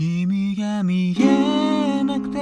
[0.00, 2.38] 君が見えなくて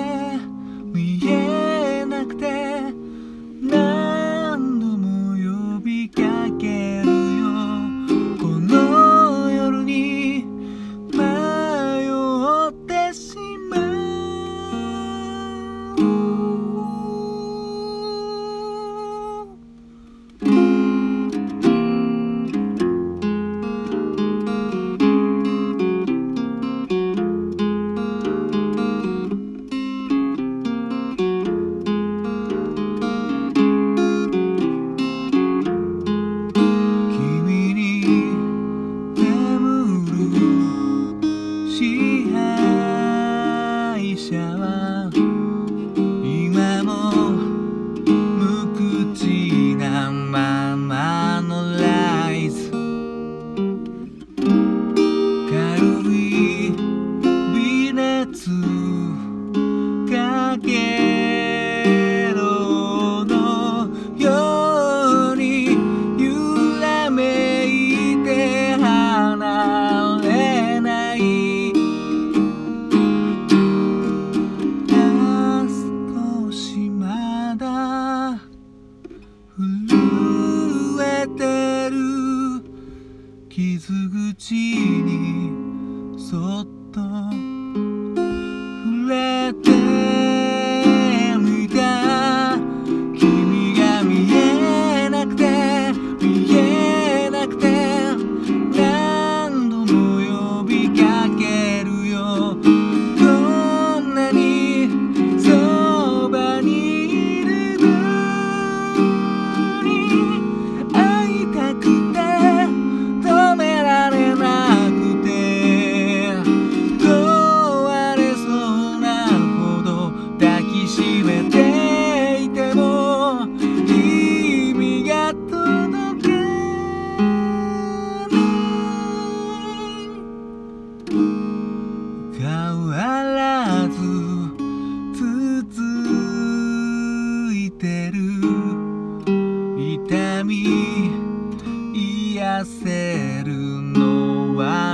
[89.53, 89.78] que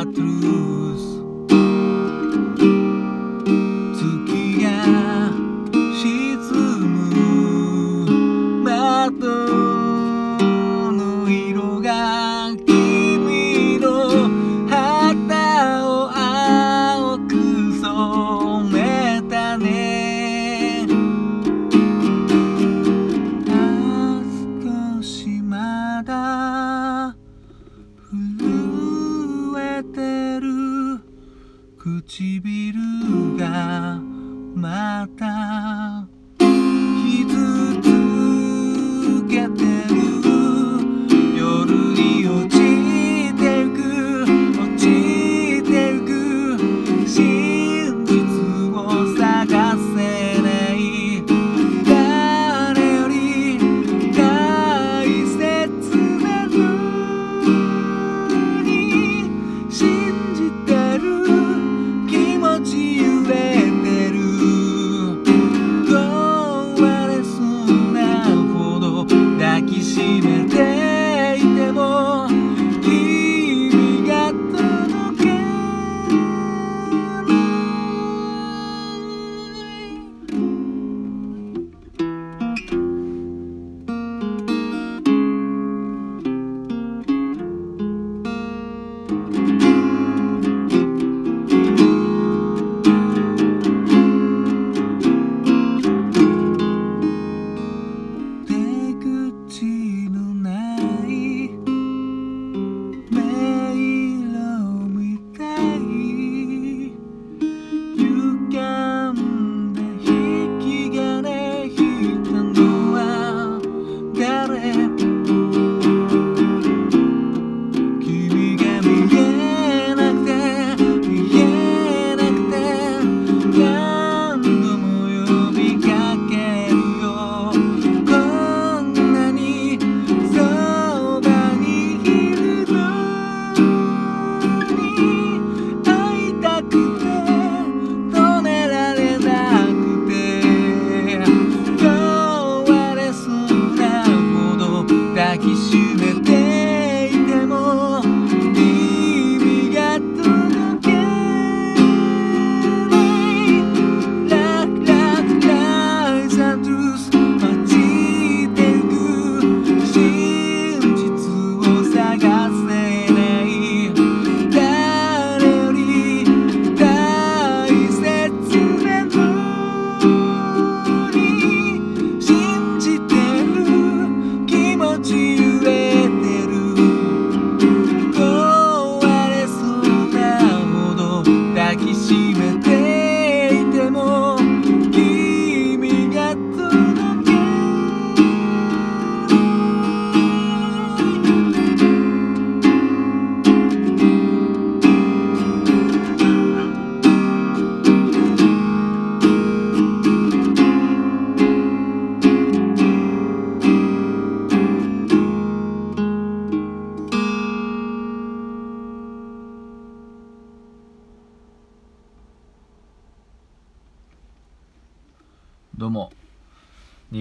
[0.05, 0.45] la cruz.
[12.67, 14.29] 君の
[14.69, 17.35] 肌を青く
[17.81, 18.44] 染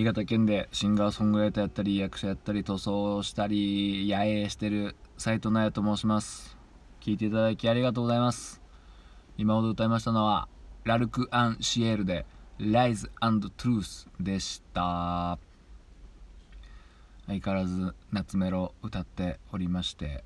[0.03, 6.57] 新潟県でシンガーソングライターやったり役者やったり塗装したり野営してる斉藤奈也と申します。
[6.99, 8.61] 聞いていただきありがとうございます。
[9.37, 10.49] 今ほど歌いましたのは
[10.83, 12.25] ラルク・アン・シエールで
[12.59, 15.39] Lies and Truth でした。
[17.27, 20.25] 相変わらず夏メロ歌っておりまして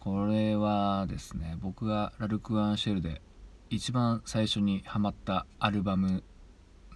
[0.00, 3.22] これはですね僕がラルク・アンシェルで
[3.68, 6.24] 一番最初にハマったアルバム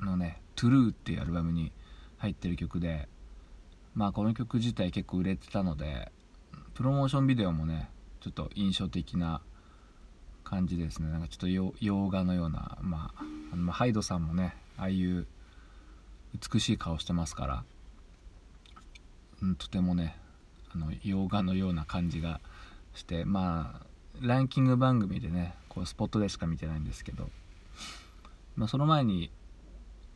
[0.01, 1.73] のね「True」っていうアルバムに
[2.19, 3.09] 入ってる曲で
[3.95, 6.11] まあこの曲自体結構売れてたので
[6.75, 7.91] プロモーションビデオもね
[8.21, 9.41] ちょっと印象的な
[10.45, 11.09] 感じですね。
[11.09, 11.39] なんかちょっ
[11.73, 13.23] と洋画のようなまあ
[13.53, 15.27] あのハイドさんもねああいう
[16.53, 17.65] 美しい顔してますから、
[19.43, 20.17] うん、とてもね
[20.75, 22.41] あの洋画のような感じが
[22.95, 23.87] してまあ
[24.21, 27.31] ランキング番組でねこうスポットでしか見てないんですけど、
[28.57, 29.31] まあ、その前に「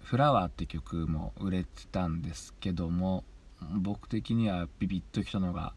[0.08, 3.24] フラワー」って曲も売れてたんですけども
[3.74, 5.74] 僕的にはビビッときたのが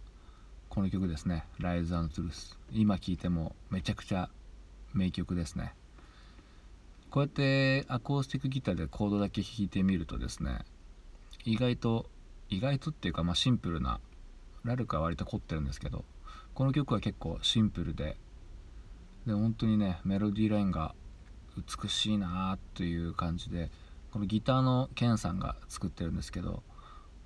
[0.70, 4.30] この曲ですね「ライズ・アンド・トゥルース」今聴いてもめちゃくちゃ
[4.94, 5.76] 名曲ですね。
[7.10, 10.64] こうやってアコースティックギターでコードだけ弾いてみるとですね
[11.44, 12.10] 意外と
[12.48, 14.00] 意外とっていうかまあシンプルな
[14.64, 16.06] ラルクは割と凝ってるんですけど
[16.54, 18.16] この曲は結構シンプルで
[19.26, 20.96] で本当にねメロディーラインが
[21.58, 23.70] 美しいなという感じで
[24.12, 26.64] このギターのケンさんが作ってるんですけど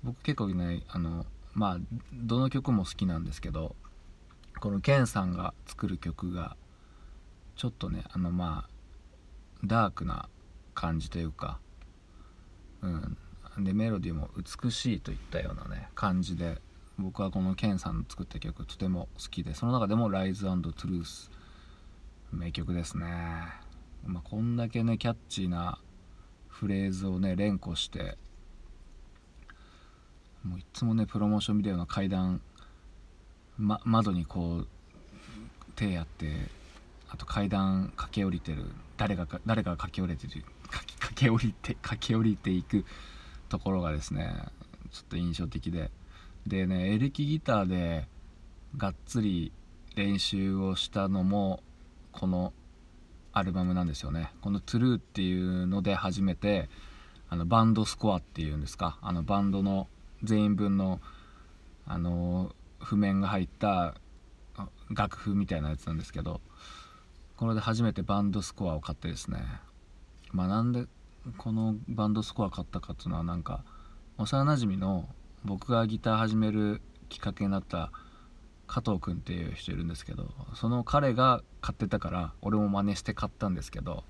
[0.04, 1.78] 僕結構ねあのまあ
[2.12, 3.74] どの曲も好きなんですけど
[4.60, 6.56] このケンさんが作る曲が
[7.56, 8.70] ちょっとねあのまあ
[9.64, 10.28] ダークな
[10.74, 11.58] 感じというか
[12.82, 13.16] うん。
[13.58, 16.58] でメロディーも美しいといったようなね感じで
[16.98, 21.30] 僕はこのケンさんの作った曲とても好きでその中でも「Rise and Truth」
[22.32, 23.06] 名曲ですね、
[24.04, 25.78] まあ、こんだけねキャッチーな
[26.58, 28.16] フレーズをね連呼して
[30.42, 32.40] もういつもねプロモーションビデオの階段、
[33.58, 34.68] ま、窓にこう
[35.74, 36.32] 手やって
[37.10, 42.86] あと階段駆け下りてる誰が誰かが駆け下りてる駆け下りて駆け下りていく
[43.50, 44.32] ところがですね
[44.90, 45.90] ちょっと印象的で。
[46.46, 48.06] でねエレキギターで
[48.76, 49.52] がっつり
[49.96, 51.60] 練習をしたのも
[52.12, 52.52] この
[53.36, 54.32] アルバムなんですよね。
[54.40, 56.70] この「トゥルーっていうので初めて
[57.28, 58.98] あのバンドスコアっていうんですか。
[59.02, 59.88] あのバンドの
[60.22, 61.02] 全員分の
[61.84, 63.94] あの譜面が入った
[64.88, 66.40] 楽譜みたいなやつなんですけど
[67.36, 69.44] これで初めてバンドスコアを買ってですね。
[70.32, 70.86] まあなんで
[71.36, 73.64] このバンドスコア買ったかっていうのはなんか
[74.16, 75.10] 幼なじみの
[75.44, 77.92] 僕がギター始めるきっかけになった
[78.66, 84.04] 加藤君っていう人いるんですけどその彼が買ってたから俺も真似して買ったんですけど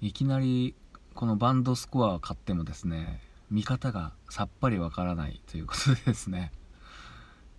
[0.00, 0.74] いきなり
[1.14, 3.20] このバンドスコアを買ってもですね
[3.50, 6.52] 見方がさっぱりわからないということでですね。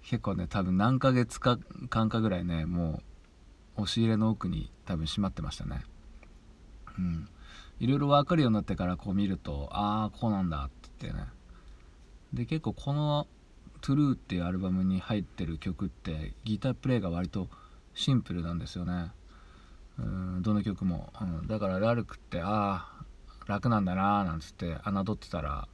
[0.02, 1.60] 結構ね多分何ヶ月か
[1.90, 3.04] 間かぐらいねも
[3.78, 5.84] う押し入れの奥に多分閉まってましたね。
[6.98, 7.30] うん。
[7.80, 11.28] いろいろ分かるようになってからこう見るとああこうなんだって言ってね。
[12.34, 13.28] で結構この
[13.84, 17.50] 「True」っていうアルバムに入ってる曲ってギタープレイが割と
[17.94, 19.12] シンプルなんですよね。
[20.00, 23.06] うんどの曲も、うん、だからラルクってああ
[23.46, 25.68] 楽なんだなーなんつって侮ってたら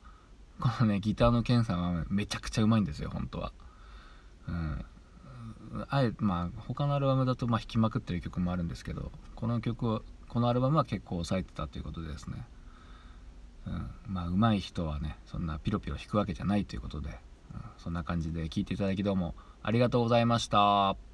[0.60, 3.54] このねギターのケンさんはめちゃくちゃうまいんですよ本当は。
[4.48, 4.86] うん。
[5.88, 12.44] あえまあ他のアルバムだとまあ弾きまくってる曲もあるんですけどこの曲をこのアルバムは結構抑えてたということですね。
[13.68, 17.20] うん、まあ上手い人はねそんなピロピロ弾くわけじゃないということで、
[17.78, 21.09] そんな感じで聞いていただきどうもありがとうございました。